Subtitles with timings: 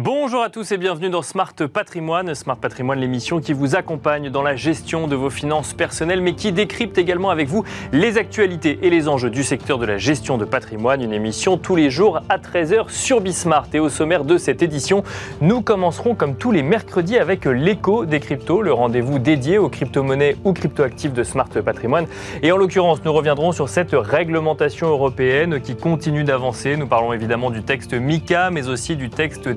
[0.00, 2.32] Bonjour à tous et bienvenue dans Smart Patrimoine.
[2.36, 6.52] Smart Patrimoine, l'émission qui vous accompagne dans la gestion de vos finances personnelles, mais qui
[6.52, 10.44] décrypte également avec vous les actualités et les enjeux du secteur de la gestion de
[10.44, 11.02] patrimoine.
[11.02, 13.66] Une émission tous les jours à 13h sur Bismart.
[13.72, 15.02] Et au sommaire de cette édition,
[15.40, 20.36] nous commencerons comme tous les mercredis avec l'écho des cryptos, le rendez-vous dédié aux crypto-monnaies
[20.44, 22.06] ou crypto-actifs de Smart Patrimoine.
[22.44, 26.76] Et en l'occurrence, nous reviendrons sur cette réglementation européenne qui continue d'avancer.
[26.76, 29.48] Nous parlons évidemment du texte MICA, mais aussi du texte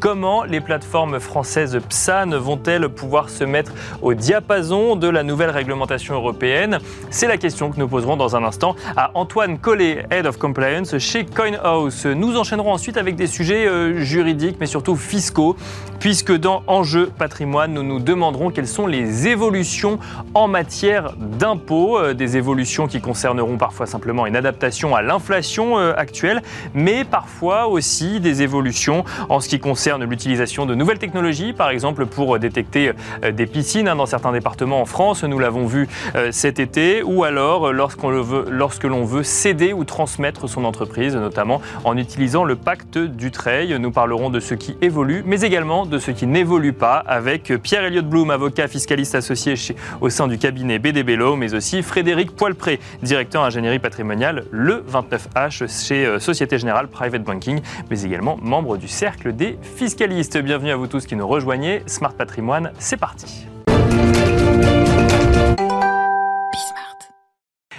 [0.00, 3.72] Comment les plateformes françaises PSAN vont-elles pouvoir se mettre
[4.02, 6.78] au diapason de la nouvelle réglementation européenne?
[7.10, 10.98] C'est la question que nous poserons dans un instant à Antoine Collet, Head of Compliance
[10.98, 12.06] chez CoinHouse.
[12.06, 15.56] Nous enchaînerons ensuite avec des sujets euh, juridiques, mais surtout fiscaux,
[16.00, 20.00] puisque dans Enjeu patrimoine, nous nous demanderons quelles sont les évolutions
[20.34, 25.92] en matière d'impôts, euh, des évolutions qui concerneront parfois simplement une adaptation à l'inflation euh,
[25.96, 26.42] actuelle,
[26.74, 32.06] mais parfois aussi des évolutions en ce qui concerne l'utilisation de nouvelles technologies, par exemple
[32.06, 32.92] pour détecter
[33.24, 37.02] euh, des piscines hein, dans certains départements en France, nous l'avons vu euh, cet été,
[37.02, 42.44] ou alors euh, veut, lorsque l'on veut céder ou transmettre son entreprise, notamment en utilisant
[42.44, 43.76] le pacte du trail.
[43.78, 48.06] Nous parlerons de ce qui évolue, mais également de ce qui n'évolue pas, avec Pierre-Éliott
[48.06, 49.54] Blum, avocat fiscaliste associé
[50.00, 56.18] au sein du cabinet BDBLO, mais aussi Frédéric Poilpré, directeur ingénierie patrimoniale, le 29H chez
[56.20, 60.36] Société Générale Private Banking, mais également membre du Cercle des fiscalistes.
[60.36, 61.82] Bienvenue à vous tous qui nous rejoignez.
[61.86, 63.46] Smart Patrimoine, c'est parti.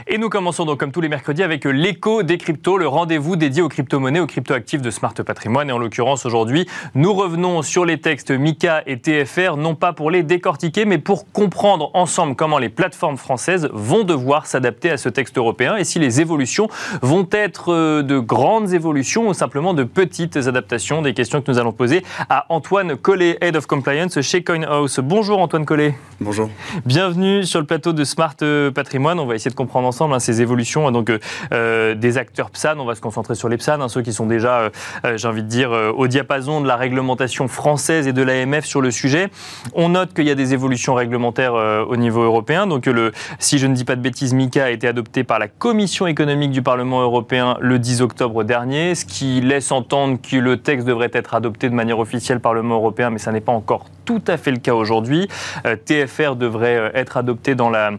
[0.05, 3.61] Et nous commençons donc comme tous les mercredis avec l'écho des cryptos, le rendez-vous dédié
[3.61, 5.69] aux crypto-monnaies, aux crypto-actifs de Smart Patrimoine.
[5.69, 10.11] Et en l'occurrence aujourd'hui, nous revenons sur les textes MICA et TFR, non pas pour
[10.11, 15.07] les décortiquer, mais pour comprendre ensemble comment les plateformes françaises vont devoir s'adapter à ce
[15.07, 16.67] texte européen et si les évolutions
[17.01, 21.01] vont être euh, de grandes évolutions ou simplement de petites adaptations.
[21.01, 24.99] Des questions que nous allons poser à Antoine Collet, Head of Compliance chez CoinHouse.
[24.99, 25.95] Bonjour Antoine Collet.
[26.19, 26.49] Bonjour.
[26.85, 28.35] Bienvenue sur le plateau de Smart
[28.75, 29.17] Patrimoine.
[29.21, 30.89] On va essayer de comprendre ensemble hein, ces évolutions.
[30.91, 31.19] Donc, euh,
[31.53, 34.25] euh, des acteurs PSAN, on va se concentrer sur les PSAN, hein, ceux qui sont
[34.25, 34.71] déjà,
[35.05, 38.81] euh, j'ai envie de dire, au diapason de la réglementation française et de l'AMF sur
[38.81, 39.29] le sujet.
[39.75, 42.65] On note qu'il y a des évolutions réglementaires au niveau européen.
[42.67, 45.47] Donc, le, si je ne dis pas de bêtises, MICA a été adopté par la
[45.47, 50.57] Commission économique du Parlement européen le 10 octobre dernier, ce qui laisse entendre que le
[50.57, 53.51] texte devrait être adopté de manière officielle par le Parlement européen, mais ça n'est pas
[53.51, 55.27] encore tout à fait le cas aujourd'hui.
[55.85, 57.91] TFR devrait être adopté dans la,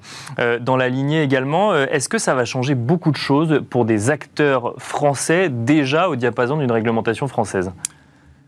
[0.61, 1.75] dans la lignée également.
[1.75, 6.57] Est-ce que ça va changer beaucoup de choses pour des acteurs français déjà au diapason
[6.57, 7.73] d'une réglementation française?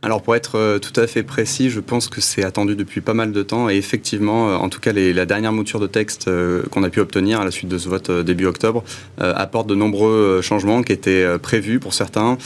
[0.07, 3.13] Alors pour être euh, tout à fait précis, je pense que c'est attendu depuis pas
[3.13, 6.63] mal de temps et effectivement, euh, en tout cas la dernière mouture de texte euh,
[6.71, 8.85] qu'on a pu obtenir à la suite de ce vote début octobre
[9.19, 12.39] apporte de nombreux changements qui étaient prévus pour certains,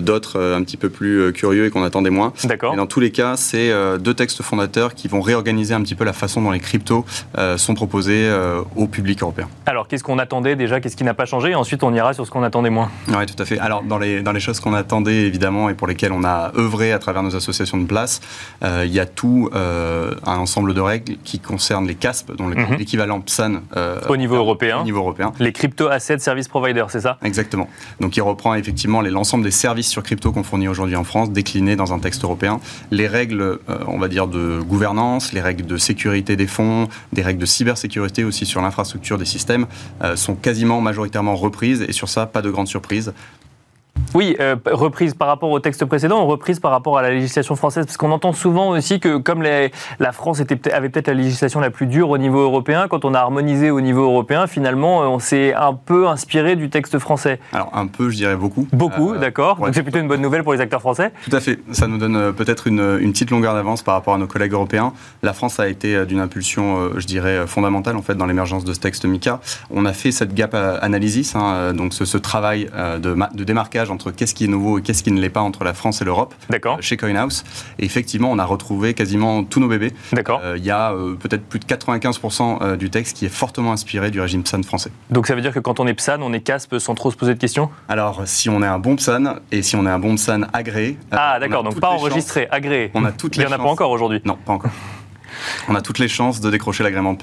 [0.00, 2.32] d'autres un petit peu plus curieux et qu'on attendait moins.
[2.44, 2.76] D'accord.
[2.76, 6.12] dans tous les cas, c'est deux textes fondateurs qui vont réorganiser un petit peu la
[6.12, 7.04] façon dont les cryptos
[7.56, 8.30] sont proposés
[8.76, 9.48] au public européen.
[9.66, 11.50] Alors qu'est-ce qu'on attendait déjà, qu'est-ce qui n'a pas changé?
[11.50, 12.90] Et ensuite on ira sur ce qu'on attendait moins.
[13.08, 13.58] Oui, tout à fait.
[13.58, 16.92] Alors dans les, dans les choses qu'on attendait évidemment et pour lesquelles on a œuvré
[16.92, 18.20] à travers nos associations de place,
[18.62, 22.46] euh, il y a tout euh, un ensemble de règles qui concernent les CASP, dont
[22.46, 22.76] mhm.
[22.78, 24.80] l'équivalent PSAN euh, au niveau européen.
[24.80, 25.32] Au niveau européen.
[25.38, 27.18] Les crypto asset service providers, c'est ça?
[27.22, 27.68] Exactement.
[28.00, 31.76] Donc il reprend effectivement l'ensemble des services sur crypto qu'on fournit aujourd'hui en France, déclinés
[31.76, 32.60] dans un texte européen.
[32.90, 37.40] Les règles, on va dire, de gouvernance, les règles de sécurité des fonds, des règles
[37.40, 39.66] de cybersécurité aussi sur l'infrastructure des systèmes
[40.14, 43.12] sont quasiment majoritairement reprises et sur ça, pas de grande surprise.
[44.14, 47.84] Oui, euh, reprise par rapport au texte précédent, reprise par rapport à la législation française,
[47.84, 51.70] parce qu'on entend souvent aussi que comme la France était, avait peut-être la législation la
[51.70, 55.18] plus dure au niveau européen, quand on a harmonisé au niveau européen, finalement, euh, on
[55.18, 57.38] s'est un peu inspiré du texte français.
[57.52, 58.66] Alors un peu, je dirais beaucoup.
[58.72, 59.56] Beaucoup, euh, d'accord.
[59.56, 61.12] Donc c'est plutôt une bonne nouvelle pour les acteurs français.
[61.28, 61.58] Tout à fait.
[61.72, 64.92] Ça nous donne peut-être une, petite longueur d'avance par rapport à nos collègues européens.
[65.22, 68.80] La France a été d'une impulsion, je dirais, fondamentale en fait dans l'émergence de ce
[68.80, 69.40] texte MICA.
[69.70, 72.68] On a fait cette gap analysis, hein, donc ce, travail
[73.00, 75.64] de, de démarquage entre qu'est-ce qui est nouveau et qu'est-ce qui ne l'est pas entre
[75.64, 77.44] la France et l'Europe euh, chez CoinHouse.
[77.78, 79.92] Et effectivement, on a retrouvé quasiment tous nos bébés.
[80.12, 80.40] D'accord.
[80.44, 84.10] Euh, il y a euh, peut-être plus de 95% du texte qui est fortement inspiré
[84.10, 84.90] du régime PSAN français.
[85.10, 87.16] Donc ça veut dire que quand on est PSAN, on est CASP sans trop se
[87.16, 87.70] poser de questions?
[87.88, 90.98] Alors, si on est un bon PSAN et si on est un bon PSAN agréé.
[91.10, 92.90] Ah, d'accord, donc pas enregistré, agréé.
[92.94, 94.70] On a toutes les Il n'y en a pas encore aujourd'hui Non, pas encore.
[95.68, 97.16] On a toutes les chances de décrocher l'agrément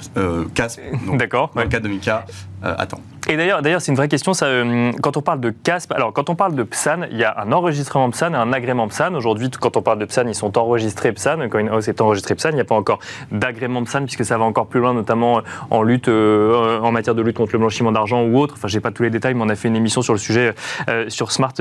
[0.53, 0.79] CASP.
[1.13, 1.51] D'accord.
[1.55, 2.25] Dans le cas de Mika,
[2.65, 3.01] attends.
[3.27, 4.33] Et d'ailleurs, d'ailleurs, c'est une vraie question.
[4.33, 7.23] Ça, euh, quand on parle de CASP, alors quand on parle de PSAN, il y
[7.23, 9.15] a un enregistrement PSAN et un agrément PSAN.
[9.15, 11.49] Aujourd'hui, quand on parle de PSAN, ils sont enregistrés PSAN.
[11.49, 12.49] Coinhouse est enregistré PSAN.
[12.51, 12.99] Il n'y a pas encore
[13.31, 15.41] d'agrément PSAN puisque ça va encore plus loin, notamment
[15.71, 18.53] en lutte, euh, en matière de lutte contre le blanchiment d'argent ou autre.
[18.57, 20.53] Enfin, j'ai pas tous les détails, mais on a fait une émission sur le sujet
[20.87, 21.53] euh, sur Smart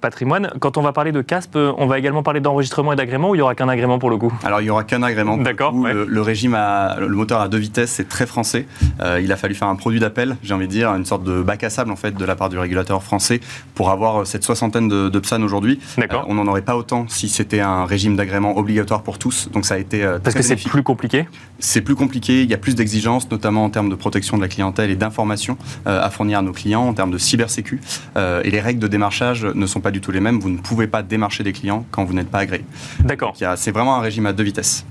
[0.00, 0.50] Patrimoine.
[0.60, 3.38] Quand on va parler de CASP, on va également parler d'enregistrement et d'agrément ou il
[3.38, 4.32] y aura qu'un agrément pour le coup?
[4.44, 5.36] Alors, il y aura qu'un agrément.
[5.36, 5.72] D'accord.
[5.72, 8.66] Le, le, régime à, le moteur à deux vitesses, c'est très français.
[9.20, 10.00] il a fallu faire un produit
[10.42, 12.48] j'ai envie de dire, une sorte de bac à sable en fait de la part
[12.48, 13.40] du régulateur français
[13.74, 15.80] pour avoir euh, cette soixantaine de, de PSAN aujourd'hui.
[15.98, 16.22] D'accord.
[16.22, 19.48] Euh, on n'en aurait pas autant si c'était un régime d'agrément obligatoire pour tous.
[19.52, 21.26] Donc ça a été euh, parce que c'est plus compliqué?
[21.58, 22.42] C'est plus compliqué.
[22.42, 25.58] Il y a plus d'exigences, notamment en termes de protection de la clientèle et d'informations
[25.84, 27.80] à fournir à nos clients en termes de cybersécu.
[28.16, 30.38] et les règles de démarchage ne sont pas du tout les mêmes.
[30.40, 32.64] Vous ne pouvez pas démarcher des clients quand vous n'êtes pas agréé.
[33.00, 33.34] D'accord.
[33.56, 34.86] C'est vraiment un régime à deux vitesses.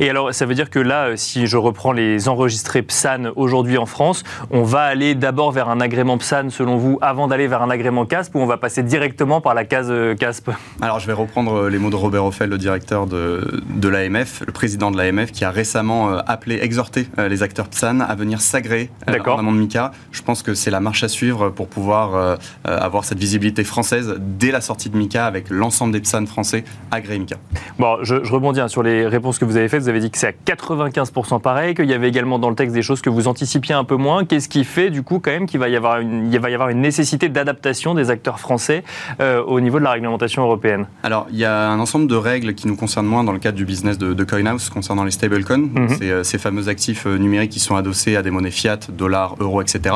[0.00, 3.86] Et alors, ça veut dire que là, si je reprends les enregistrés PSAN aujourd'hui en
[3.86, 7.70] France, on va aller d'abord vers un agrément PSAN, selon vous, avant d'aller vers un
[7.70, 10.50] agrément CASP, ou on va passer directement par la case euh, CASP
[10.80, 14.42] Alors, je vais reprendre euh, les mots de Robert Offel, le directeur de, de l'AMF,
[14.46, 18.40] le président de l'AMF, qui a récemment euh, appelé, exhorté les acteurs PSAN à venir
[18.40, 19.92] s'agréer en amont de MICA.
[20.12, 24.50] Je pense que c'est la marche à suivre pour pouvoir avoir cette visibilité française dès
[24.50, 27.36] la sortie de MICA avec l'ensemble des PSAN français agréés MICA.
[27.78, 29.82] Bon, je, je rebondis hein, sur les réponses que vous avez faites.
[29.82, 32.74] Vous avez dit que c'est à 95% pareil, qu'il y avait également dans le texte
[32.74, 34.24] des choses que vous anticipiez un peu moins.
[34.36, 36.54] Qu'est-ce qui fait du coup quand même qu'il va y avoir une, il va y
[36.54, 38.84] avoir une nécessité d'adaptation des acteurs français
[39.18, 42.52] euh, au niveau de la réglementation européenne Alors, il y a un ensemble de règles
[42.52, 45.70] qui nous concernent moins dans le cadre du business de, de CoinHouse concernant les stablecoins,
[46.02, 49.62] euh, ces, fameux actifs euh, numériques qui sont adossés à des monnaies fiat, dollars, euros,
[49.62, 49.94] etc.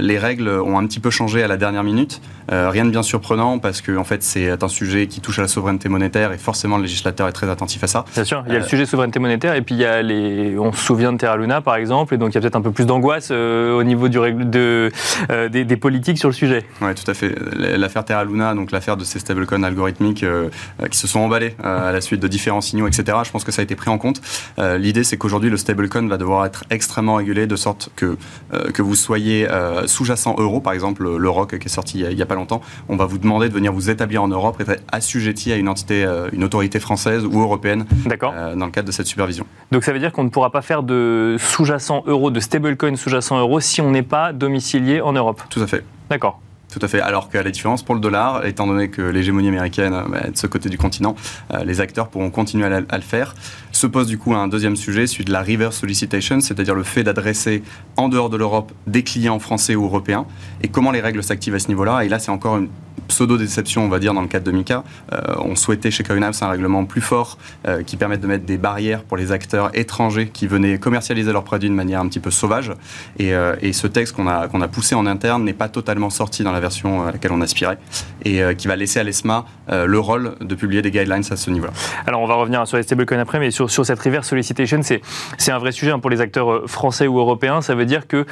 [0.00, 2.20] les règles ont un petit peu changé à la dernière minute.
[2.48, 5.48] Rien de bien surprenant parce que en fait, c'est un sujet qui touche à la
[5.48, 8.04] souveraineté monétaire et forcément le législateur est très attentif à ça.
[8.14, 10.58] Bien sûr, il y a le sujet souveraineté monétaire et puis il y a les,
[10.58, 12.62] on se souvient de Terra Luna par exemple et donc il y a peut-être un
[12.62, 14.90] peu plus d'angoisse au niveau du, de,
[15.50, 16.64] des, des, politiques sur le sujet.
[16.80, 17.34] Oui, tout à fait.
[17.56, 20.48] L'affaire Terra Luna, donc l'affaire de ces stablecoins algorithmiques euh,
[20.82, 23.18] euh, qui se sont emballés euh, à la suite de différents signaux, etc.
[23.24, 24.20] Je pense que ça a été pris en compte.
[24.58, 28.16] L'idée, c'est qu'aujourd'hui, le stablecoin va devoir être extrêmement régulé de sorte que,
[28.72, 29.46] que vous soyez
[29.86, 32.96] sous-jacent euro, par exemple le ROC qui est sorti il n'y a, pas longtemps, on
[32.96, 36.06] va vous demander de venir vous établir en Europe et être assujetti à une entité,
[36.32, 37.84] une autorité française ou européenne
[38.56, 39.46] dans le cadre de cette supervision.
[39.72, 43.38] Donc ça veut dire qu'on ne pourra pas faire de sous-jacent euro, de stablecoin sous-jacent
[43.38, 45.84] euro si on n'est pas domicilié en Europe Tout à fait.
[46.10, 46.40] D'accord.
[46.72, 47.00] Tout à fait.
[47.00, 50.32] Alors qu'à la différence pour le dollar, étant donné que l'hégémonie américaine euh, bah, est
[50.32, 51.14] de ce côté du continent,
[51.54, 53.34] euh, les acteurs pourront continuer à, le faire.
[53.76, 57.04] Se pose du coup un deuxième sujet, celui de la reverse solicitation, c'est-à-dire le fait
[57.04, 57.62] d'adresser
[57.98, 60.24] en dehors de l'Europe des clients français ou européens,
[60.62, 62.02] et comment les règles s'activent à ce niveau-là.
[62.02, 62.68] Et là, c'est encore une
[63.08, 64.82] pseudo-déception, on va dire, dans le cadre de Mika.
[65.12, 67.38] Euh, on souhaitait chez CoinApps un règlement plus fort
[67.86, 71.68] qui permette de mettre des barrières pour les acteurs étrangers qui venaient commercialiser leurs produits
[71.68, 72.72] de manière un petit peu sauvage.
[73.18, 76.42] Et, et ce texte qu'on a, qu'on a poussé en interne n'est pas totalement sorti
[76.42, 77.78] dans la version à laquelle on aspirait,
[78.24, 81.36] et euh, qui va laisser à l'ESMA euh, le rôle de publier des guidelines à
[81.36, 81.72] ce niveau-là.
[82.06, 85.52] Alors on va revenir sur les stablecoins après, mais sur, sur cette reverse solicitation, c'est
[85.52, 87.60] un vrai sujet hein, pour les acteurs euh, français ou européens.
[87.60, 88.26] Ça veut dire que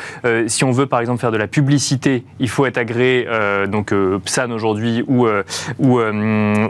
[0.47, 3.27] si on veut par exemple faire de la publicité, il faut être agréé,
[3.69, 3.93] donc
[4.25, 5.27] PSAN aujourd'hui ou,
[5.79, 6.01] ou,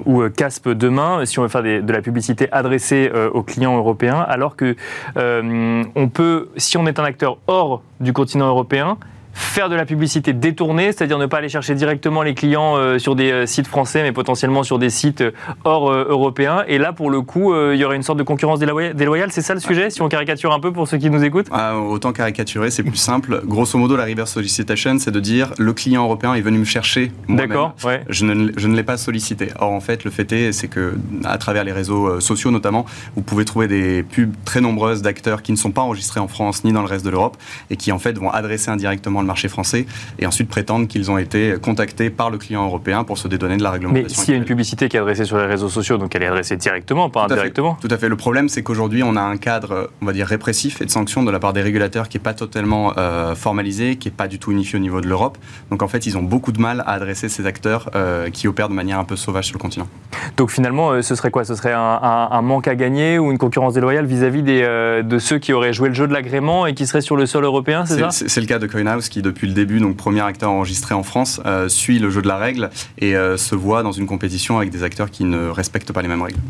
[0.06, 4.56] ou CASP demain, si on veut faire de la publicité adressée aux clients européens, alors
[4.56, 4.76] que
[5.16, 8.98] on peut, si on est un acteur hors du continent européen,
[9.34, 13.16] faire de la publicité détournée, c'est-à-dire ne pas aller chercher directement les clients euh, sur
[13.16, 15.32] des euh, sites français, mais potentiellement sur des sites euh,
[15.64, 16.64] hors européens.
[16.68, 19.32] Et là, pour le coup, il y aurait une sorte de concurrence déloyale.
[19.32, 21.48] C'est ça le sujet, si on caricature un peu pour ceux qui nous écoutent?
[21.50, 23.42] Ah, Autant caricaturer, c'est plus simple.
[23.44, 27.12] Grosso modo, la reverse solicitation, c'est de dire le client européen est venu me chercher.
[27.28, 27.74] D'accord.
[27.84, 28.04] Ouais.
[28.08, 29.48] Je ne, je ne l'ai pas sollicité.
[29.58, 30.94] Or, en fait, le fait est, c'est que
[31.24, 35.52] à travers les réseaux sociaux notamment, vous pouvez trouver des pubs très nombreuses d'acteurs qui
[35.52, 37.36] ne sont pas enregistrés en France ni dans le reste de l'Europe
[37.70, 39.86] et qui en fait vont adresser indirectement marché français
[40.18, 43.62] et ensuite prétendent qu'ils ont été contactés par le client européen pour se dédonner de
[43.62, 44.08] la réglementation.
[44.08, 46.22] Mais s'il y a une publicité qui est adressée sur les réseaux sociaux, donc elle
[46.22, 48.08] est adressée directement, pas indirectement Tout à fait.
[48.08, 51.22] Le problème, c'est qu'aujourd'hui, on a un cadre, on va dire, répressif et de sanctions
[51.22, 54.38] de la part des régulateurs qui n'est pas totalement euh, formalisé, qui n'est pas du
[54.38, 55.38] tout unifié au niveau de l'Europe.
[55.70, 58.68] Donc en fait, ils ont beaucoup de mal à adresser ces acteurs euh, qui opèrent
[58.68, 59.88] de manière un peu sauvage sur le continent.
[60.36, 61.44] Donc finalement, euh, ce serait quoi?
[61.44, 65.72] Ce serait un, manque à gagner ou une concurrence déloyale vis-à-vis de ceux qui auraient
[65.72, 68.10] joué le jeu de l'agrément et qui seraient sur le sol européen, c'est ça?
[68.10, 71.40] C'est le cas de CoinHouse qui, depuis le début, donc premier acteur enregistré en France,
[71.46, 74.70] euh, suit le jeu de la règle et euh, se voit dans une compétition avec
[74.70, 76.40] des acteurs qui ne respectent pas les mêmes règles.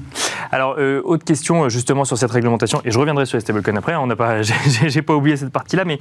[0.50, 3.94] Alors, euh, autre question justement sur cette réglementation, et je reviendrai sur les stablecoins après,
[4.16, 4.40] pas,
[4.86, 5.98] j'ai pas oublié cette partie-là, mais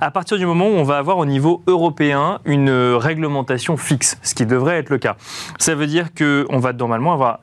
[0.00, 4.34] à partir du moment où on va avoir au niveau européen une réglementation fixe, ce
[4.34, 5.16] qui devrait être le cas,
[5.58, 7.40] ça veut dire qu'on va normalement avoir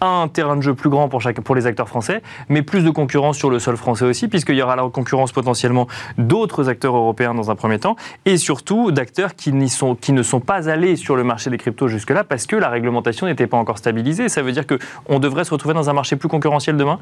[0.00, 3.50] un terrain de jeu plus grand pour, les acteurs français, mais plus de concurrence sur
[3.50, 5.86] le sol français aussi, puisqu'il y aura la concurrence potentiellement
[6.18, 10.96] d'autres acteurs européens dans un premier temps, et surtout d'acteurs qui, ne sont pas allés
[10.96, 14.28] sur le marché des cryptos jusque-là parce que la réglementation n'était pas encore stabilisée.
[14.28, 16.98] Ça veut dire qu'on devrait se retrouver dans un marché plus concurrentiel demain?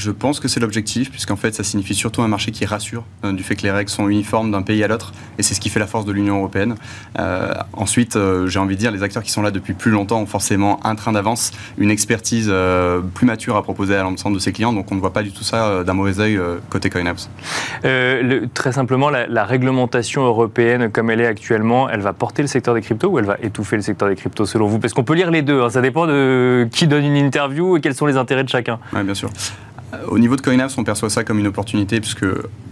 [0.00, 3.32] Je pense que c'est l'objectif, puisqu'en fait, ça signifie surtout un marché qui rassure euh,
[3.32, 5.68] du fait que les règles sont uniformes d'un pays à l'autre, et c'est ce qui
[5.68, 6.74] fait la force de l'Union européenne.
[7.18, 10.20] Euh, ensuite, euh, j'ai envie de dire, les acteurs qui sont là depuis plus longtemps
[10.20, 12.50] ont forcément un train d'avance, une expertise
[13.14, 15.32] plus mature à proposer à l'ensemble de ses clients, donc on ne voit pas du
[15.32, 16.40] tout ça d'un mauvais œil
[16.70, 17.28] côté CoinApps.
[18.54, 22.80] très simplement, la, réglementation européenne, comme elle est actuellement, elle va porter le secteur des
[22.80, 24.78] cryptos ou elle va étouffer le secteur des cryptos selon vous?
[24.78, 27.80] Parce qu'on peut lire les deux, hein, ça dépend de qui donne une interview et
[27.80, 28.78] quels sont les intérêts de chacun.
[28.92, 29.30] Oui, bien sûr.
[30.08, 32.26] Au niveau de CoinApps, on perçoit ça comme une opportunité puisque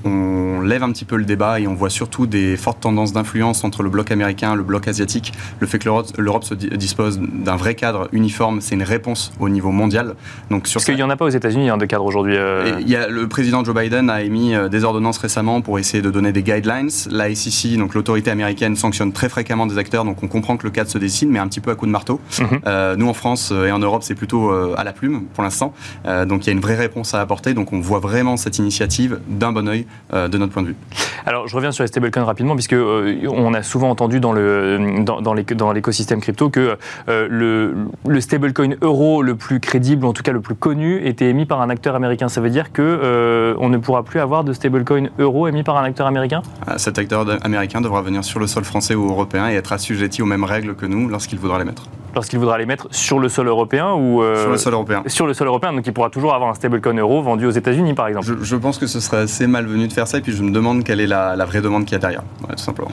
[0.04, 3.64] on lève un petit peu le débat et on voit surtout des fortes tendances d'influence
[3.64, 5.32] entre le bloc américain le bloc asiatique.
[5.60, 9.70] Le fait que l'Europe se dispose d'un vrai cadre uniforme, c'est une réponse au niveau
[9.70, 10.14] mondial.
[10.50, 12.36] Donc sur Parce qu'il n'y en a pas aux États-Unis hein, de cadre aujourd'hui.
[12.36, 12.78] Euh.
[12.80, 16.02] Il y a, le président Joe Biden a émis euh, des ordonnances récemment pour essayer
[16.02, 16.90] de donner des guidelines.
[17.10, 20.70] La SEC, donc l'autorité américaine, sanctionne très fréquemment des acteurs, donc on comprend que le
[20.70, 22.20] cadre se dessine, mais un petit peu à coup de marteau.
[22.38, 22.60] Mhm.
[22.66, 25.72] Euh, nous en France et en Europe, c'est plutôt à la plume pour l'instant.
[26.26, 27.54] donc il y a une vraie réponse à apporter.
[27.54, 30.76] Donc on voit vraiment cette initiative d'un bon oeil de notre point de vue.
[31.26, 35.20] Alors je reviens sur les stablecoins rapidement, puisque on a souvent entendu dans le dans,
[35.20, 37.74] dans l'écosystème crypto que le,
[38.06, 41.60] le stablecoin euro le plus crédible, en tout cas le plus connu, était émis par
[41.60, 42.28] un acteur américain.
[42.28, 45.76] Ça veut dire que euh, on ne pourra plus avoir de stablecoin euro émis par
[45.76, 46.42] un acteur américain?
[46.66, 50.22] Ah, Cet acteur américain devra venir sur le sol français ou européen et être assujetti
[50.22, 51.84] aux mêmes règles que nous lorsqu'il voudra les mettre.
[52.18, 55.28] Lorsqu'il voudra les mettre sur le sol européen ou euh, sur le sol européen Sur
[55.28, 58.08] le sol européen, donc il pourra toujours avoir un stablecoin euro vendu aux États-Unis, par
[58.08, 58.26] exemple.
[58.42, 60.82] Je, pense que ce serait assez malvenu de faire ça, et puis je me demande
[60.82, 62.90] quelle est la, vraie demande qu'il y a derrière, tout simplement.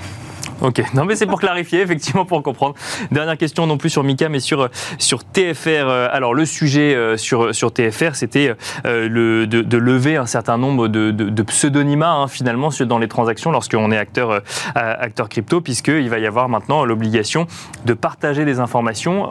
[0.61, 2.75] Ok, non mais c'est pour clarifier, effectivement, pour comprendre.
[3.11, 5.67] Dernière question non plus sur Mika, mais sur, sur TFR.
[5.67, 10.87] Euh, alors le sujet euh, sur, sur TFR, c'était euh, de, lever un certain nombre
[10.87, 14.41] de, de, pseudonymat hein, finalement dans les transactions lorsqu'on est acteur,
[14.73, 17.47] acteur crypto, puisqu'il va y avoir maintenant l'obligation
[17.85, 19.29] de partager des informations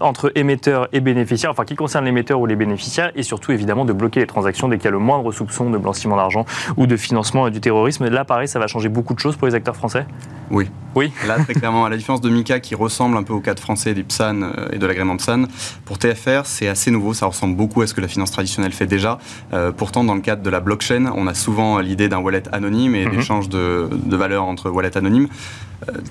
[0.00, 3.92] entre émetteurs et bénéficiaires, enfin qui concerne l'émetteur ou les bénéficiaires, et surtout évidemment de
[3.92, 6.44] bloquer les transactions dès qu'il y a le moindre soupçon de blanchiment d'argent
[6.76, 8.08] ou de financement du terrorisme.
[8.08, 10.06] Là, pareil, ça va changer beaucoup de choses pour les acteurs français?
[10.50, 10.63] Oui.
[10.94, 11.10] Oui.
[11.26, 13.94] Là, très clairement, à la différence de Mika qui ressemble un peu au cadre français
[13.94, 15.44] du PSAN euh, et de l'agrément PSAN,
[15.84, 18.86] pour TFR, c'est assez nouveau, ça ressemble beaucoup à ce que la finance traditionnelle fait
[18.86, 19.18] déjà.
[19.52, 22.94] Euh, pourtant, dans le cadre de la blockchain, on a souvent l'idée d'un wallet anonyme
[22.94, 23.16] et mhm.
[23.16, 25.28] d'échange de, de valeurs entre wallets anonymes.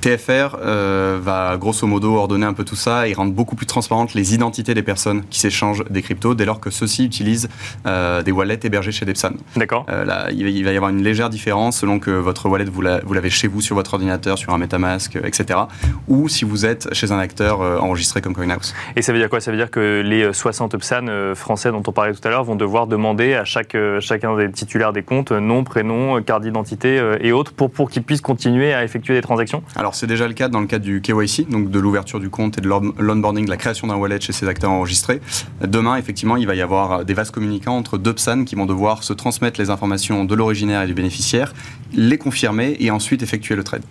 [0.02, 4.14] TFR euh, va grosso modo ordonner un peu tout ça et rendre beaucoup plus transparentes
[4.14, 7.50] les identités des personnes qui s'échangent des cryptos dès lors que ceux-ci utilisent
[7.86, 9.34] euh, des wallets hébergés chez Depsan.
[9.56, 9.86] D'accord.
[9.90, 13.30] Euh, là, il va y avoir une légère différence selon que votre wallet vous l'avez
[13.30, 15.60] chez vous sur votre ordinateur, sur un MetaMask, etc.
[16.08, 18.74] Ou si vous êtes chez un acteur enregistré comme CoinHouse.
[18.96, 19.40] Et ça veut dire quoi?
[19.40, 22.56] Ça veut dire que les 60 PSAN français dont on parlait tout à l'heure vont
[22.56, 27.54] devoir demander à chaque, chacun des titulaires des comptes nom, prénom, carte d'identité et autres
[27.54, 29.63] pour, pour qu'ils puissent continuer à effectuer des transactions?
[29.76, 32.58] Alors c'est déjà le cas dans le cadre du KYC, donc de l'ouverture du compte
[32.58, 35.22] et de l'onboarding, de la création d'un wallet chez ces acteurs enregistrés.
[35.62, 39.04] Demain, effectivement, il va y avoir des vases communicants entre deux PSAN qui vont devoir
[39.04, 41.54] se transmettre les informations de l'originaire et du bénéficiaire,
[41.94, 43.84] les confirmer et ensuite effectuer le trade.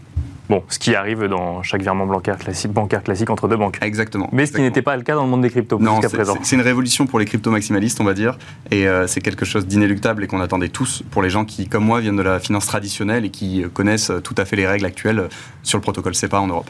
[0.48, 3.78] Bon, ce qui arrive dans chaque virement bancaire classique, bancaire classique entre deux banques.
[3.80, 4.28] Exactement.
[4.32, 6.36] Mais ce qui n'était pas le cas dans le monde des cryptos jusqu'à présent.
[6.42, 8.38] C'est une révolution pour les crypto maximalistes, on va dire,
[8.70, 11.84] et euh, c'est quelque chose d'inéluctable et qu'on attendait tous pour les gens qui, comme
[11.84, 15.28] moi, viennent de la finance traditionnelle et qui connaissent tout à fait les règles actuelles
[15.62, 16.68] sur le protocole SEPA en Europe.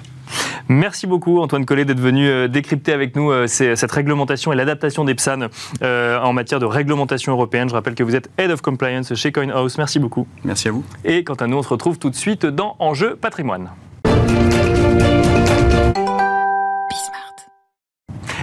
[0.68, 5.04] Merci beaucoup Antoine Collet d'être venu euh, décrypter avec nous euh, cette réglementation et l'adaptation
[5.04, 5.48] des PSAN
[5.82, 7.68] en matière de réglementation européenne.
[7.68, 9.78] Je rappelle que vous êtes Head of Compliance chez CoinHouse.
[9.78, 10.26] Merci beaucoup.
[10.44, 10.84] Merci à vous.
[11.04, 13.70] Et quant à nous, on se retrouve tout de suite dans Enjeu patrimoine.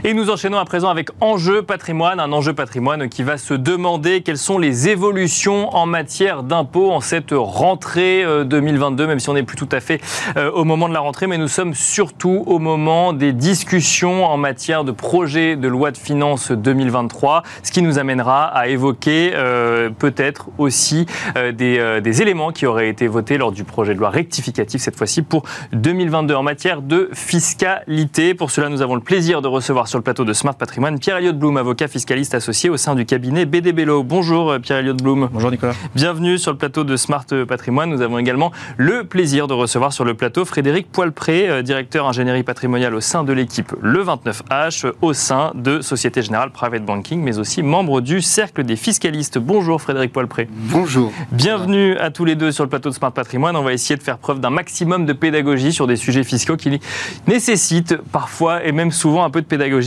[0.06, 4.22] Et nous enchaînons à présent avec Enjeu patrimoine, un enjeu patrimoine qui va se demander
[4.22, 9.34] quelles sont les évolutions en matière d'impôts en cette rentrée 2022, euh, même si on
[9.34, 10.00] n'est plus tout à fait
[10.38, 14.38] euh, au moment de la rentrée, mais nous sommes surtout au moment des discussions en
[14.38, 19.90] matière de projet de loi de finances 2023, ce qui nous amènera à évoquer euh,
[19.90, 24.82] peut-être aussi des, des éléments qui auraient été votés lors du projet de loi rectificatif,
[24.82, 28.34] cette fois-ci pour 2022 en matière de fiscalité.
[28.34, 31.18] Pour cela, nous avons le plaisir de recevoir sur le plateau de Smart Patrimoine Pierre
[31.18, 34.04] Elliott Bloom, avocat fiscaliste associé au sein du cabinet BD Bello.
[34.04, 35.30] Bonjour euh, Pierre Elliott Bloom.
[35.34, 35.74] Bonjour Nicolas.
[35.96, 37.90] Bienvenue sur le plateau de Smart Patrimoine.
[37.90, 42.44] Nous avons également le plaisir de recevoir sur le plateau Frédéric Poilpré, euh, directeur ingénierie
[42.44, 47.40] patrimoniale au sein de l'équipe Le 29H, au sein de Société Générale Private Banking, mais
[47.40, 49.40] aussi membre du Cercle des fiscalistes.
[49.40, 50.48] Bonjour Frédéric Poilpré.
[50.52, 51.12] Bonjour.
[51.32, 53.56] Bienvenue à tous les deux sur le plateau de Smart Patrimoine.
[53.56, 56.80] On va essayer de faire preuve d'un maximum de pédagogie sur des sujets fiscaux qui
[57.28, 59.79] nécessitent parfois et même souvent un peu de pédagogie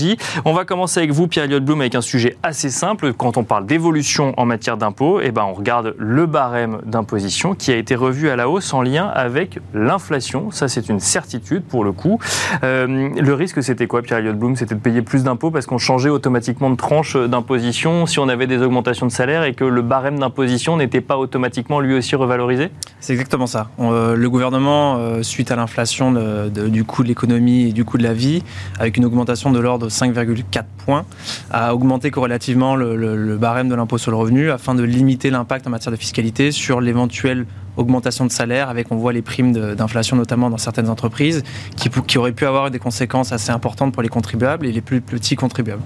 [0.44, 3.12] On va commencer avec vous, Pierre-Eliott Blum, avec un sujet assez simple.
[3.12, 7.72] Quand on parle d'évolution en matière d'impôts, eh ben, on regarde le barème d'imposition qui
[7.72, 10.50] a été revu à la hausse en lien avec l'inflation.
[10.50, 12.18] Ça, c'est une certitude pour le coup.
[12.64, 14.56] Euh, le risque, c'était quoi, Pierre-Eliott Blum?
[14.56, 18.46] C'était de payer plus d'impôts parce qu'on changeait automatiquement de tranche d'imposition si on avait
[18.46, 22.70] des augmentations de salaire et que le barème d'imposition n'était pas automatiquement lui aussi revalorisé?
[23.00, 23.68] C'est exactement ça.
[23.80, 26.12] Euh, le gouvernement, euh, suite à l'inflation
[26.52, 28.42] du coût de l'économie et du coût de la vie,
[28.78, 31.04] avec une augmentation de l'ordre de 5,4 points,
[31.50, 35.66] a augmenté corrélativement le, le barème de l'impôt sur le revenu afin de limiter l'impact
[35.66, 37.46] en matière de fiscalité sur l'éventuelle
[37.76, 41.42] augmentation de salaire, avec on voit les primes d'inflation notamment dans certaines entreprises,
[41.76, 45.00] qui, qui auraient pu avoir des conséquences assez importantes pour les contribuables et les plus
[45.00, 45.82] petits contribuables.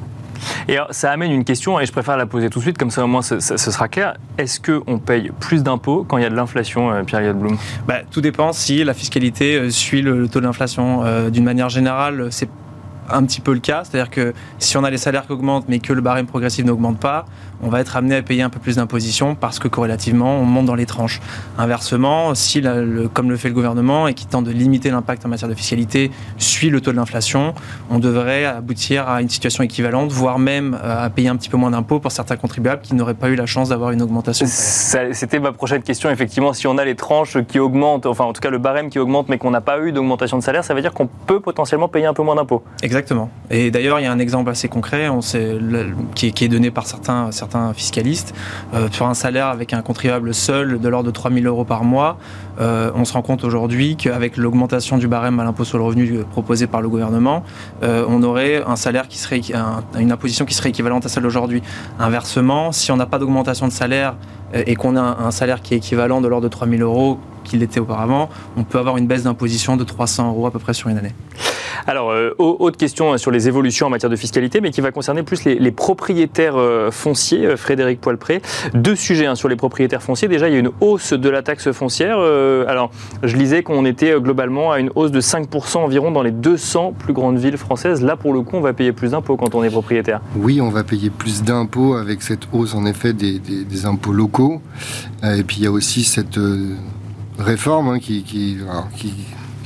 [0.68, 3.04] Et ça amène une question, et je préfère la poser tout de suite, comme ça
[3.04, 4.16] au moins ce, sera clair.
[4.38, 7.56] Est-ce qu'on paye plus d'impôts quand il y a de l'inflation, euh, Pierre Blum?
[7.86, 11.04] Bah, Tout dépend si la fiscalité euh, suit le, taux d'inflation.
[11.04, 12.48] Euh, d'une manière générale, c'est
[13.10, 13.82] un petit peu le cas.
[13.84, 16.98] C'est-à-dire que si on a les salaires qui augmentent mais que le barème progressif n'augmente
[16.98, 17.26] pas,
[17.62, 20.66] on va être amené à payer un peu plus d'imposition parce que corrélativement, on monte
[20.66, 21.20] dans les tranches.
[21.58, 22.62] Inversement, si,
[23.12, 26.10] comme le fait le gouvernement et qui tente de limiter l'impact en matière de fiscalité,
[26.38, 27.54] suit le taux de l'inflation,
[27.90, 31.56] on devrait aboutir à une situation équivalente, voire même euh, à payer un petit peu
[31.56, 34.46] moins d'impôts pour certains contribuables qui n'auraient pas eu la chance d'avoir une augmentation.
[34.48, 36.52] C'était ma prochaine question, effectivement.
[36.52, 39.28] Si on a les tranches qui augmentent, enfin en tout cas le barème qui augmente,
[39.28, 42.06] mais qu'on n'a pas eu d'augmentation de salaire, ça veut dire qu'on peut potentiellement payer
[42.06, 42.62] un peu moins d'impôts.
[42.82, 42.95] Exactement.
[43.50, 45.08] Et d'ailleurs, il y a un exemple assez concret
[46.14, 48.34] qui, est donné par certains fiscalistes,
[48.74, 51.84] euh, sur un salaire avec un contribuable seul de l'ordre de 3 000 euros par
[51.84, 52.18] mois,
[52.60, 56.24] euh, on se rend compte aujourd'hui qu'avec l'augmentation du barème à l'impôt sur le revenu
[56.30, 57.44] proposé par le gouvernement,
[57.82, 59.40] euh, on aurait un salaire qui serait,
[59.98, 61.62] une imposition qui serait équivalente à celle d'aujourd'hui.
[61.98, 64.16] Inversement, si on n'a pas d'augmentation de salaire
[64.54, 67.62] et qu'on a un salaire qui est équivalent de l'ordre de 3 000 euros qu'il
[67.62, 70.88] était auparavant, on peut avoir une baisse d'imposition de 300 euros à peu près sur
[70.88, 71.12] une année.
[71.86, 74.90] Alors, euh, autre question hein, sur les évolutions en matière de fiscalité, mais qui va
[74.90, 78.40] concerner plus les, propriétaires euh, fonciers, euh, Frédéric Poilpré.
[78.74, 80.28] Deux sujets hein, sur les propriétaires fonciers.
[80.28, 82.18] Déjà, il y a une hausse de la taxe foncière.
[82.68, 82.90] alors,
[83.22, 87.12] je lisais qu'on était globalement à une hausse de 5% environ dans les 200 plus
[87.12, 88.02] grandes villes françaises.
[88.02, 90.20] Là, pour le coup, on va payer plus d'impôts quand on est propriétaire.
[90.36, 93.40] Oui, on va payer plus d'impôts avec cette hausse, en effet, des,
[93.86, 94.60] impôts locaux.
[95.22, 96.38] et puis, il y a aussi cette
[97.38, 98.58] réforme hein, qui, qui,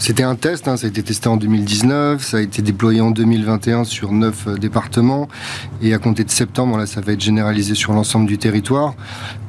[0.01, 3.11] c'était un test, hein, ça a été testé en 2019, ça a été déployé en
[3.11, 5.29] 2021 sur neuf euh, départements,
[5.83, 8.95] et à compter de septembre, là, ça va être généralisé sur l'ensemble du territoire.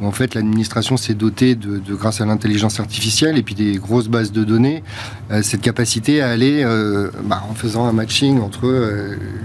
[0.04, 4.34] en fait, l'administration s'est dotée, de, grâce à l'intelligence artificielle et puis des grosses bases
[4.34, 4.84] de données,
[5.32, 8.68] euh, cette capacité à aller, euh, bah, en faisant un matching entre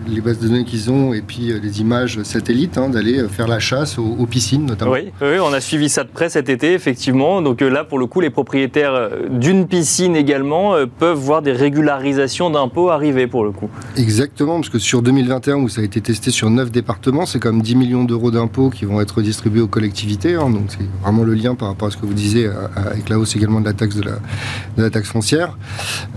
[0.08, 3.60] les bases de données qu'ils ont et puis les images satellites, hein, d'aller faire la
[3.60, 4.90] chasse aux, piscines notamment.
[4.90, 7.42] Oui, on a suivi ça de près cet été, effectivement.
[7.42, 12.90] Donc là, pour le coup, les propriétaires d'une piscine également peuvent voir des régularisations d'impôts
[12.90, 13.68] arriver pour le coup.
[13.96, 17.62] Exactement, parce que sur 2021, où ça a été testé sur 9 départements, c'est comme
[17.62, 20.34] 10 millions d'euros d'impôts qui vont être distribués aux collectivités.
[20.34, 20.50] Hein.
[20.50, 23.36] donc c'est vraiment le lien par rapport à ce que vous disiez avec la hausse
[23.36, 25.56] également de la taxe, foncière.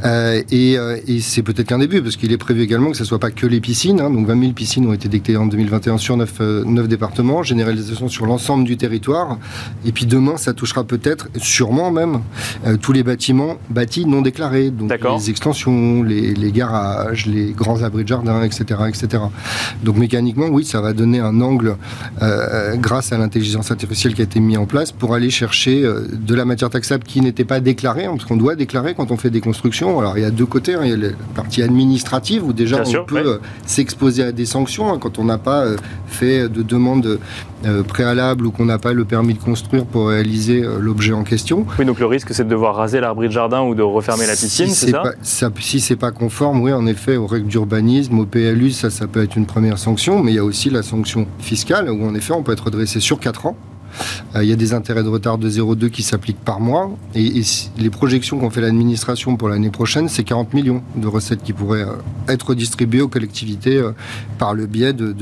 [0.06, 3.08] Euh, euh, et, c'est peut-être qu'un début, parce qu'il est prévu également que ce ne
[3.08, 4.00] soit pas que les piscines.
[4.02, 4.10] Hein.
[4.10, 8.08] donc 20 000 piscines ont été détectées en 2021 sur 9, 9 euh, départements, généralisation
[8.08, 9.38] sur l'ensemble du territoire.
[9.86, 12.22] Et puis demain, ça touchera peut-être, sûrement même,
[12.82, 18.08] tous les bâtiments bâtis non déclarés donc les extensions, les, garages, les grands abris de
[18.08, 19.24] jardin, etc., etc.
[19.84, 21.78] Donc mécaniquement, oui, ça va donner un angle
[22.22, 26.08] euh, grâce à l'intelligence artificielle qui a été mis en place pour aller chercher euh,
[26.12, 29.18] de la matière taxable qui n'était pas déclarée, hein, parce qu'on doit déclarer quand on
[29.18, 30.00] fait des constructions.
[30.00, 30.82] Alors il y a deux côtés, hein.
[30.84, 34.92] il y a la partie administrative où déjà on peut euh, s'exposer à des sanctions
[34.94, 35.66] hein, quand on n'a pas
[36.08, 37.20] fait de demande
[37.88, 41.66] préalable ou qu'on n'a pas le permis de construire pour réaliser l'objet en question.
[41.78, 44.34] Oui, donc le risque c'est de devoir raser l'arbre de jardin ou de refermer la
[44.34, 45.14] piscine si c'est pas,
[45.60, 49.24] si c'est pas conforme, oui, en effet, aux règles d'urbanisme, au PLU, ça, ça peut
[49.24, 52.34] être une première sanction, mais il y a aussi la sanction fiscale, où en effet,
[52.34, 53.58] on peut être redressé sur 4 ans.
[54.36, 56.92] Euh, il y a des intérêts de retard de 0,2 qui s'appliquent par mois.
[57.16, 57.42] Et,
[57.78, 61.84] les projections qu'ont fait l'administration pour l'année prochaine, c'est 40 millions de recettes qui pourraient
[61.84, 61.94] euh,
[62.28, 63.92] être distribuées aux collectivités euh,
[64.38, 65.14] par le biais de,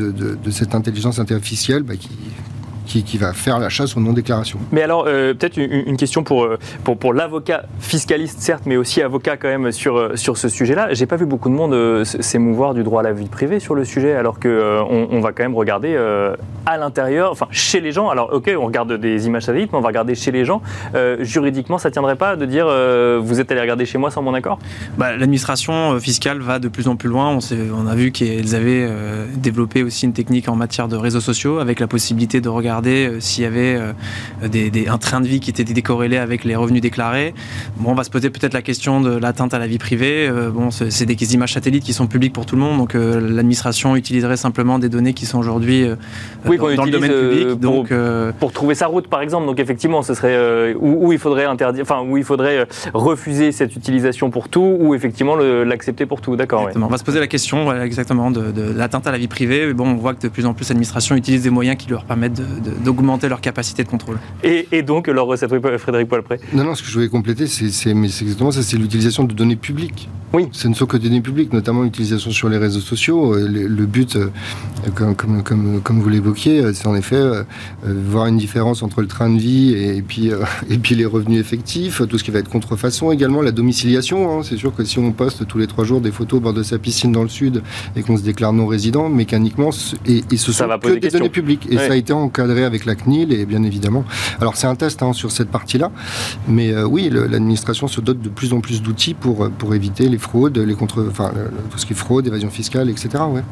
[0.51, 4.60] cette intelligence artificielle bah, qui, va faire la chasse aux non-déclarations.
[4.71, 10.12] Mais alors, peut-être une, question pour, l'avocat fiscaliste, certes, mais aussi avocat quand même sur,
[10.15, 10.93] ce sujet-là.
[10.93, 13.86] J'ai pas vu beaucoup de monde s'émouvoir du droit à la vie privée sur le
[13.86, 15.95] sujet, alors qu'on on va quand même regarder
[16.67, 18.10] à l'intérieur, enfin chez les gens.
[18.10, 20.62] Alors, ok, on regarde des images satellites, mais on va regarder chez les gens.
[21.19, 22.67] juridiquement, ça tiendrait pas de dire
[23.21, 24.60] vous êtes allé regarder chez moi sans mon accord?
[24.97, 27.30] Bah, L'administration fiscale va de plus en plus loin.
[27.30, 27.39] On,
[27.75, 28.88] on a vu qu'elles avaient
[29.36, 33.21] développé aussi une technique en matière de réseaux sociaux avec la possibilité de regarder regarder
[33.21, 33.80] s'il y avait
[34.88, 37.34] un train de vie qui était décorrélé avec les revenus déclarés.
[37.77, 40.30] Bon, on va se poser peut-être la question de l'atteinte à la vie privée.
[40.53, 44.38] bon, c'est des images satellites qui sont publiques pour tout le monde, donc l'administration utiliserait
[44.38, 45.88] simplement des données qui sont aujourd'hui
[46.45, 47.48] oui, dans, le domaine public.
[47.48, 47.93] Pour, donc,
[48.39, 49.46] pour trouver sa route, par exemple.
[49.46, 53.76] Donc effectivement, ce serait où, où, il faudrait interdire, enfin où il faudrait refuser cette
[53.76, 56.36] utilisation pour tout, ou effectivement l'accepter pour tout.
[56.36, 56.70] D'accord.
[56.76, 59.74] On va se poser la question exactement de, l'atteinte à la vie privée.
[59.74, 62.41] Bon, on voit que de plus en plus l'administration utilise des moyens qui leur permettent
[62.84, 64.17] d'augmenter leur capacité de contrôle.
[64.43, 66.39] Et, donc leur recette, Frédéric Poilpré?
[66.54, 70.10] Non, non, ce que je voulais compléter, c'est exactement ça, c'est l'utilisation de données publiques.
[70.34, 70.48] Oui.
[70.52, 73.34] Ce ne sont que des données publiques, notamment l'utilisation sur les réseaux sociaux.
[73.34, 74.30] Euh, le, but, euh,
[74.93, 77.21] comme, comme, comme, comme vous l'évoquiez, euh, c'est en effet
[77.83, 80.31] voir une différence entre le train de vie et, puis,
[80.69, 84.39] et puis les revenus effectifs, tout ce qui va être contrefaçon également, la domiciliation.
[84.39, 84.43] Hein.
[84.43, 86.63] C'est sûr que si on poste tous les trois jours des photos au bord de
[86.63, 87.62] sa piscine dans le sud
[87.95, 89.69] et qu'on se déclare non résident, mécaniquement,
[90.05, 91.67] et, et ce sont que des données publiques.
[91.69, 94.05] Et ça a été encadré avec la CNIL et bien évidemment.
[94.39, 95.91] Alors c'est un test hein, sur cette partie-là,
[96.47, 100.57] mais oui, l'administration se dote de plus en plus d'outils pour, pour éviter les fraudes,
[100.57, 101.31] les contre, enfin,
[101.69, 103.23] tout ce qui est fraude, évasion fiscale, etc.
[103.29, 103.43] Ouais.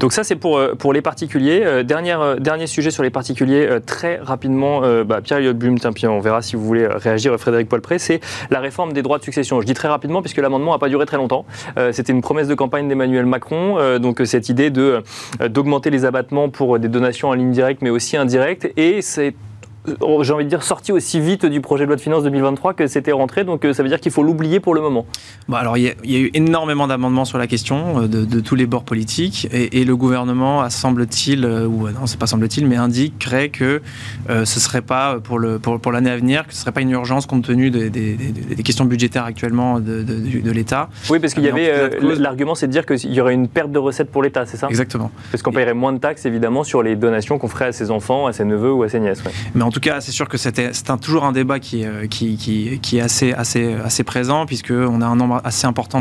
[0.00, 1.62] Donc ça, c'est pour, euh, pour les particuliers.
[1.64, 6.20] Euh, dernière, euh, dernier sujet sur les particuliers, très rapidement, bah, Pierre-Eliott Blum, puis on
[6.20, 9.60] verra si vous voulez réagir, Frédéric Poilpré, c'est la réforme des droits de succession.
[9.60, 11.44] Je dis très rapidement puisque l'amendement n'a pas duré très longtemps.
[11.92, 16.88] C'était une promesse de campagne d'Emmanuel Macron, donc cette idée d'augmenter les abattements pour des
[16.88, 18.68] donations en ligne directe, mais aussi indirectes.
[18.76, 19.53] Et c'est euh,
[19.86, 22.86] j'ai envie de dire, sorti aussi vite du projet de loi de finances 2023 que
[22.86, 23.44] c'était rentré.
[23.44, 25.06] Donc euh, ça veut dire qu'il faut l'oublier pour le moment.
[25.48, 28.66] Bon, alors il y, a eu énormément d'amendements sur la question euh, de, tous les
[28.66, 33.82] bords politiques et, le gouvernement semble-t-il, ou non, c'est pas semble-t-il, mais indiquerait que
[34.28, 36.90] ce serait pas pour le pour, pour l'année à venir, que ce serait pas une
[36.90, 40.88] urgence compte tenu des, des, questions budgétaires actuellement de, de l'État.
[41.10, 43.78] Oui, parce qu'il y avait l'argument, c'est de dire qu'il y aurait une perte de
[43.78, 44.68] recettes pour l'État, c'est ça?
[44.68, 45.10] Exactement.
[45.30, 48.26] Parce qu'on paierait moins de taxes évidemment sur les donations qu'on ferait à ses enfants,
[48.26, 49.22] à ses neveux ou à ses nièces.
[49.54, 52.36] Mais en tout cas, c'est sûr que c'était c'est toujours un débat qui, euh, qui,
[52.36, 56.00] qui, qui, est assez, assez, assez présent, puisqu'on a un nombre assez important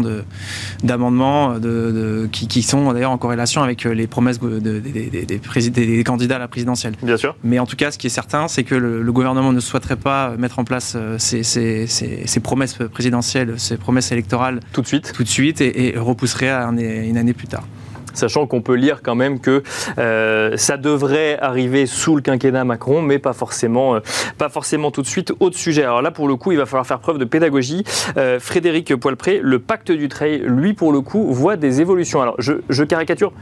[0.83, 6.39] d'amendements de, qui, qui, sont d'ailleurs en corrélation avec les promesses des, des, candidats à
[6.39, 6.93] la présidentielle.
[7.01, 7.35] Bien sûr.
[7.43, 10.35] Mais en tout cas, ce qui est certain, c'est que le, gouvernement ne souhaiterait pas
[10.37, 15.27] mettre en place euh, ces, promesses présidentielles, ces promesses électorales tout de suite, tout de
[15.27, 17.65] suite et, repousserait à une année plus tard
[18.13, 19.63] sachant qu'on peut lire quand même que
[19.97, 23.99] euh, ça devrait arriver sous le quinquennat Macron, mais pas forcément, euh,
[24.37, 25.33] pas forcément tout de suite.
[25.39, 25.83] Autre sujet.
[25.83, 27.83] Alors là, pour le coup, il va falloir faire preuve de pédagogie.
[28.17, 32.21] Euh, Frédéric Poilpré, le pacte du trail, lui, pour le coup, voit des évolutions.
[32.21, 33.33] Alors, je, je caricature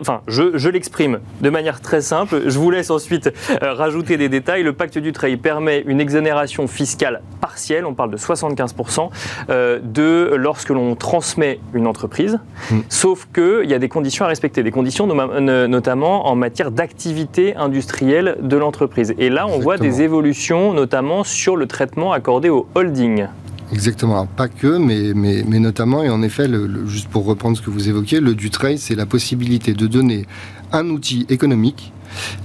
[0.00, 2.42] enfin, je, l'exprime de manière très simple.
[2.46, 4.62] Je vous laisse ensuite euh, rajouter des détails.
[4.62, 9.10] Le pacte du trail permet une exonération fiscale partielle, on parle de 75%,
[9.50, 12.38] euh, de lorsque l'on transmet une entreprise,
[12.70, 12.80] mm.
[12.88, 18.36] sauf qu'il y a des conditions à respecter, des conditions notamment en matière d'activité industrielle
[18.40, 19.14] de l'entreprise.
[19.18, 23.26] Et là, on voit des évolutions, notamment sur le traitement accordé au holding.
[23.72, 27.70] Exactement, pas que, mais, mais, notamment, et en effet, le, juste pour reprendre ce que
[27.70, 30.26] vous évoquiez, le Dutray, c'est la possibilité de donner
[30.72, 31.92] un outil économique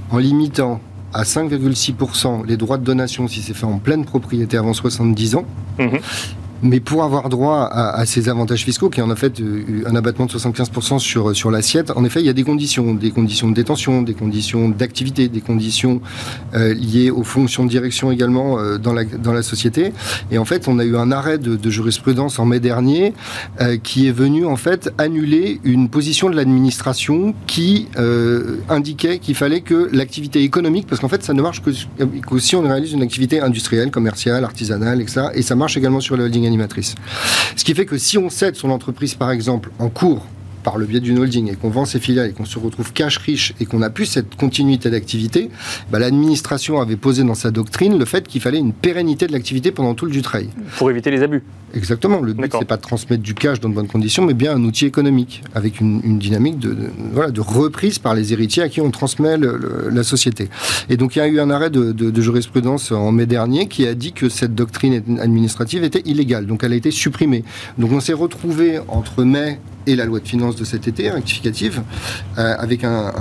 [0.10, 0.82] en limitant
[1.14, 5.46] à 5,6% les droits de donation si c'est fait en pleine propriété avant 70 ans.
[5.80, 6.00] Mhm.
[6.64, 10.26] Mais pour avoir droit à, ces avantages fiscaux, qui en a fait euh, un abattement
[10.26, 13.56] de 75% sur, sur l'assiette, en effet, il y a des conditions, des conditions de
[13.56, 16.02] détention, des conditions d'activité, des conditions
[16.54, 19.94] euh, liées aux fonctions de direction également euh, dans, la, dans la société.
[20.30, 23.14] Et en fait, on a eu un arrêt de, jurisprudence en mai dernier
[23.84, 27.88] qui est venu en fait annuler une position de l'administration qui
[28.68, 32.58] indiquait qu'il fallait que l'activité économique, parce qu'en fait, ça ne marche que, que, si
[32.58, 35.28] on réalise une activité industrielle, commerciale, artisanale, etc.
[35.34, 36.51] Et ça marche également sur le holding
[37.56, 40.26] Ce qui fait que si on cède son entreprise, par exemple, en cours
[40.64, 43.18] par le biais d'une holding et qu'on vend ses filiales et qu'on se retrouve cash
[43.18, 45.50] riche et qu'on a plus cette continuité d'activité,
[45.92, 49.72] bah, l'administration avait posé dans sa doctrine le fait qu'il fallait une pérennité de l'activité
[49.72, 50.50] pendant tout le Dutrail.
[50.78, 51.44] Pour éviter les abus.
[51.74, 52.20] Exactement.
[52.22, 54.64] Le but, c'est pas de transmettre du cash dans de bonnes conditions, mais bien un
[54.64, 56.76] outil économique avec une, dynamique de,
[57.14, 60.50] voilà, de reprise par les héritiers à qui on transmet la société.
[60.90, 63.88] Et donc, il y a eu un arrêt de, de, jurisprudence en mai dernier qui
[63.88, 66.46] a dit que cette doctrine administrative était illégale.
[66.46, 67.44] Donc, elle a été supprimée.
[67.78, 71.82] Donc, on s'est retrouvé entre mai et la loi de finances de cet été, rectificative,
[72.38, 73.12] euh, avec un,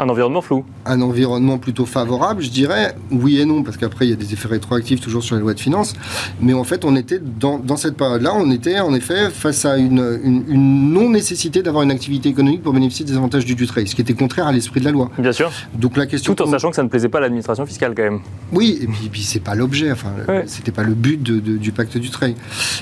[0.00, 0.64] un, environnement flou.
[0.86, 4.32] Un environnement plutôt favorable, je dirais, oui et non, parce qu'après il y a des
[4.32, 5.94] effets rétroactifs toujours sur les lois de finances,
[6.40, 9.78] mais en fait on était dans, dans cette période-là, on était en effet face à
[9.78, 14.02] une, une, non-nécessité d'avoir une activité économique pour bénéficier des avantages du Dutray, ce qui
[14.02, 15.10] était contraire à l'esprit de la loi.
[15.18, 15.50] Bien sûr.
[15.74, 16.34] Donc la question...
[16.34, 18.20] Tout en sachant que ça ne plaisait pas à l'administration fiscale quand même.
[18.52, 20.12] Oui, et puis, puis c'est pas l'objet, enfin,
[20.46, 22.34] c'était pas le but du pacte du Dutray.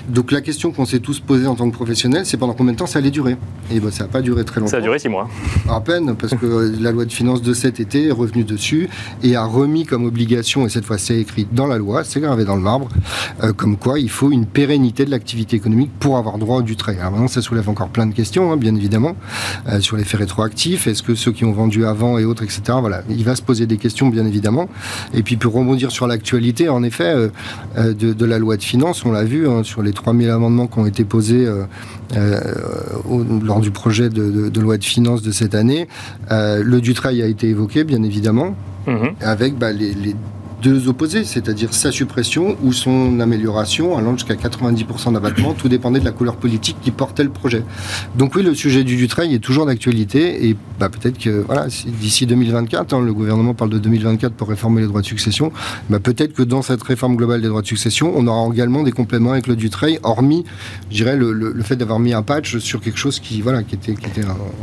[0.09, 2.87] Donc la question qu'on s'est tous posée en tant que professionnels, c'est pendant combien temps
[2.87, 3.37] ça allait durer?
[3.71, 4.71] Et ben, ça n'a pas duré très longtemps.
[4.71, 5.29] Ça a duré six mois.
[5.69, 8.89] À peine, parce que la loi de finances de cet été est revenue dessus
[9.23, 12.45] et a remis comme obligation, et cette fois c'est écrit dans la loi, c'est gravé
[12.45, 12.89] dans le marbre,
[13.43, 16.77] euh, comme quoi il faut une pérennité de l'activité économique pour avoir droit au du
[16.77, 16.97] trait.
[16.99, 19.14] Alors maintenant, ça soulève encore plein de questions, hein, bien évidemment,
[19.69, 20.87] euh, sur l'effet rétroactif.
[20.87, 23.66] Est-ce que ceux qui ont vendu avant et autres, etc., voilà, il va se poser
[23.66, 24.71] des questions, bien évidemment.
[25.12, 27.14] Et puis pour rebondir sur l'actualité, en effet,
[27.77, 30.79] euh, de, la loi de finances, on l'a vu, hein, sur les 3000 amendements qui
[30.79, 31.47] ont été posés
[32.14, 35.87] lors du projet de, loi de finances de cette année,
[36.31, 39.16] le Dutrail a été évoqué, bien évidemment, mhm.
[39.21, 40.16] avec bah, les, les
[40.62, 46.05] deux opposés, c'est-à-dire sa suppression ou son amélioration, allant jusqu'à 90% d'abattement, tout dépendait de
[46.05, 47.62] la couleur politique qui portait le projet.
[48.16, 52.27] Donc oui, le sujet du Dutreil est toujours d'actualité et bah, peut-être que voilà, d'ici
[52.27, 55.53] 2024, hein, le gouvernement parle de 2024 pour réformer les droits de succession,
[55.90, 58.92] bah, peut-être que dans cette réforme globale des droits de succession, on aura également des
[58.92, 60.45] compléments avec le Dutreil, hormis,
[60.90, 63.95] je dirais, le, fait d'avoir mis un patch sur quelque chose qui, voilà, qui était...
[63.95, 64.23] Qui était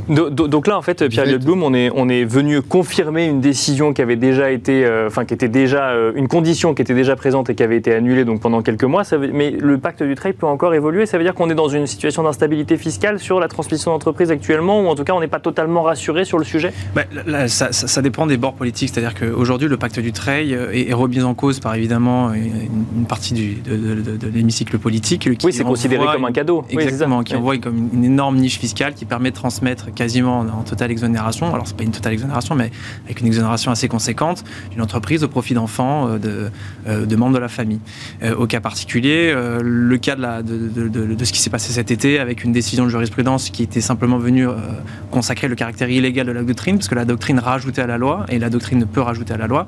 [0.10, 4.02] donc, là, en fait, Pierre Blum, on est, on est venu confirmer une décision qui
[4.02, 7.50] avait déjà été, euh, enfin, qui était déjà euh, une condition qui était déjà présente
[7.50, 9.04] et qui avait été annulée donc pendant quelques mois.
[9.34, 11.06] mais le pacte du trade peut encore évoluer.
[11.06, 14.82] Ça veut dire qu'on est dans une situation d'instabilité fiscale sur la transmission d'entreprise actuellement,
[14.82, 16.74] ou en tout cas on n'est pas totalement rassuré sur le sujet?
[16.96, 17.04] Bah,
[17.48, 18.90] ça, dépend des bords politiques.
[18.94, 23.56] C'est-à-dire qu'aujourd'hui le pacte du trade est, remis en cause par évidemment une, partie du,
[23.56, 25.22] de, l'hémicycle politique.
[25.38, 26.64] Qui oui, c'est considéré comme un cadeau.
[26.70, 30.92] Exactement, qui envoie comme une énorme niche fiscale qui permet de transmettre quasiment en totale
[30.92, 31.54] exonération.
[31.54, 32.72] Alors c'est pas une totale exonération, mais
[33.06, 36.50] avec une exonération assez conséquente d'une entreprise au profit d'enfants euh,
[36.88, 37.80] euh, de, membres de la famille.
[38.24, 42.52] Euh, au cas particulier, le cas de, ce qui s'est passé cet été avec une
[42.52, 44.48] décision de jurisprudence qui était simplement venue
[45.12, 48.26] consacrer le caractère illégal de la doctrine, parce que la doctrine rajoutait à la loi,
[48.30, 49.68] et la doctrine ne peut rajouter à la loi,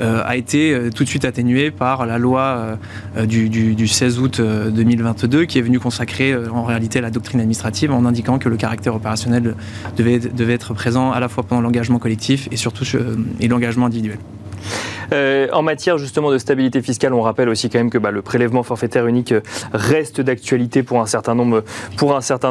[0.00, 2.78] a été tout de suite atténuée par la loi
[3.26, 8.38] du, 16 août 2022 qui est venue consacrer en réalité la doctrine administrative en indiquant
[8.38, 9.54] que le caractère opérationnel
[9.96, 12.84] devait, devait être présent à la fois pendant l'engagement collectif et surtout
[13.40, 14.18] et l'engagement individuel.
[15.12, 18.22] Euh, en matière justement de stabilité fiscale, on rappelle aussi quand même que bah, le
[18.22, 19.40] prélèvement forfaitaire unique euh,
[19.72, 21.64] reste d'actualité pour un certain nombre,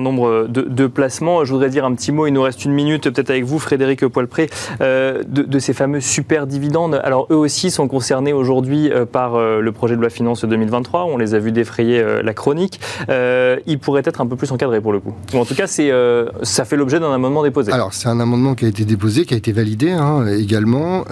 [0.02, 1.44] nombre de, placements.
[1.46, 4.08] Je voudrais dire un petit mot, il nous reste une minute peut-être avec vous, Frédéric
[4.08, 4.50] Poilpré,
[4.82, 7.02] euh, de, ces fameux super dividendes.
[7.04, 11.06] Alors eux aussi sont concernés aujourd'hui par le projet de loi finance 2023.
[11.06, 12.80] On les a vus défrayer la chronique.
[13.10, 15.14] ils pourraient être un peu plus encadrés pour le coup.
[15.34, 17.72] Ou en tout cas, ça fait l'objet d'un amendement déposé.
[17.72, 21.06] Alors c'est un amendement qui a été déposé, qui a été validé hein, également,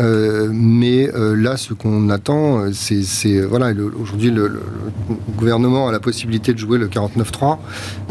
[0.51, 4.61] mais là, ce qu'on attend, euh, c'est voilà, aujourd'hui le,
[5.37, 7.57] gouvernement a la possibilité de jouer le 49.3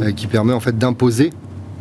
[0.00, 1.30] euh, qui permet en fait d'imposer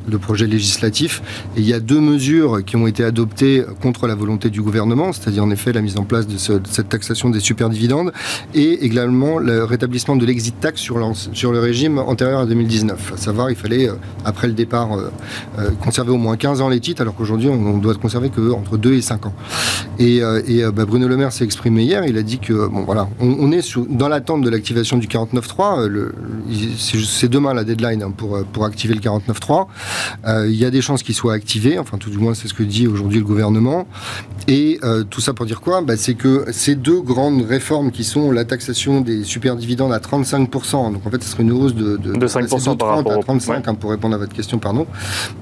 [0.09, 1.21] le projet législatif.
[1.55, 5.13] Et il y a deux mesures qui ont été adoptées contre la volonté du gouvernement,
[5.13, 8.11] c'est-à-dire en effet la mise en place de, cette taxation des superdividendes
[8.53, 10.99] et également le rétablissement de l'exit tax sur,
[11.33, 13.13] sur le régime antérieur à 2019.
[13.13, 15.11] À savoir, il fallait, euh, après le départ, euh,
[15.59, 18.77] euh, conserver au moins 15 ans les titres, alors qu'aujourd'hui, on, doit conserver que entre
[18.77, 19.33] 2 et 5 ans.
[19.99, 20.21] Et,
[20.73, 23.77] bah, Bruno Le Maire s'est exprimé hier, il a dit que, bon voilà, on, est
[23.89, 26.11] dans l'attente de l'activation du 49.3,
[26.77, 29.67] c'est demain la deadline hein, pour, pour activer le 49.3.
[30.27, 32.53] Euh, il y a des chances qu'il soit activé, enfin tout du moins c'est ce
[32.53, 33.87] que dit aujourd'hui le gouvernement.
[34.47, 35.81] Et euh, tout ça pour dire quoi?
[35.81, 39.99] Bah, C'est que ces deux grandes réformes qui sont la taxation des super dividendes à
[39.99, 43.67] 35%, donc en fait ce serait une hausse de, de, 5% par rapport à 35,
[43.67, 44.87] hein, pour répondre à votre question, pardon,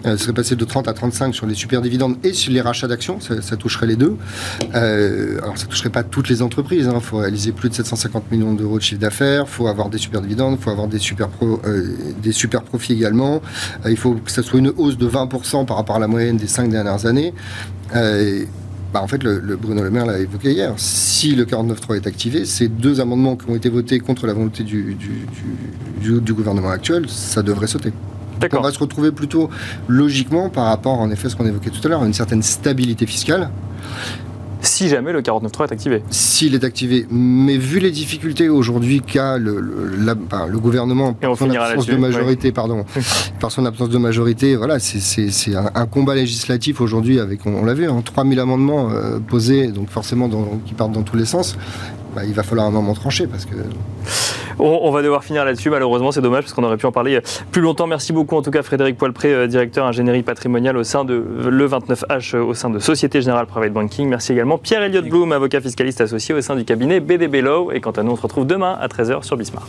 [0.06, 2.62] euh, ce serait passé de 30 à 35 sur les super dividendes et sur les
[2.62, 4.16] rachats d'actions, ça, toucherait les deux.
[4.74, 7.00] alors ça toucherait pas toutes les entreprises, il hein.
[7.00, 10.22] faut réaliser plus de 750 millions d'euros de chiffre d'affaires, il faut avoir des super
[10.22, 11.30] dividendes, il faut avoir des super,
[12.22, 13.42] des super profits également,
[13.88, 16.48] il faut que ça soit une hausse de 20% par rapport à la moyenne des
[16.48, 17.34] cinq dernières années.
[17.96, 18.46] Euh,
[18.94, 20.74] bah en fait, le, Bruno Le Maire l'a évoqué hier.
[20.78, 24.64] Si le 49.3 est activé, ces deux amendements qui ont été votés contre la volonté
[24.64, 24.98] du,
[26.02, 27.94] du, gouvernement actuel, ça devrait sauter.
[28.52, 29.50] on va se retrouver plutôt
[29.88, 32.42] logiquement par rapport, en effet, à ce qu'on évoquait tout à l'heure, à une certaine
[32.42, 33.52] stabilité fiscale
[34.62, 36.04] si jamais le 49.3 est activé.
[36.10, 37.06] S'il est activé.
[37.12, 42.86] Mais vu les difficultés aujourd'hui qu'a le, le, gouvernement par son absence de majorité, pardon,
[43.40, 47.90] par son absence de majorité, voilà, c'est un, combat législatif aujourd'hui avec, on, l'a vu,
[47.90, 50.30] hein, 3000 amendements euh, posés, donc forcément
[50.66, 51.56] qui partent dans tous les sens.
[52.16, 53.56] Bah, il va falloir un moment tranché parce que.
[54.60, 57.22] On, va devoir finir là-dessus, malheureusement, c'est dommage parce qu'on aurait pu en parler euh,
[57.52, 57.88] plus longtemps.
[57.88, 61.68] Merci beaucoup en tout cas Frédéric Poilpré, euh, directeur ingénierie patrimoniale au sein de le
[61.68, 64.10] 29H au sein de Société Générale Private Banking.
[64.10, 67.72] Merci également Pierre Elliott Bloom, avocat fiscaliste associé au sein du cabinet BDB Law.
[67.72, 69.68] Et quant à nous, on se retrouve demain à 13h sur Bismart.